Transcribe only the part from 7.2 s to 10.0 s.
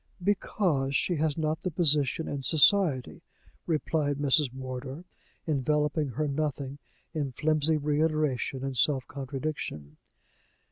flimsy reiteration and self contradiction.